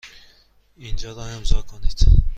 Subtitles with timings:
[0.75, 2.21] اینجا را امضا کنید.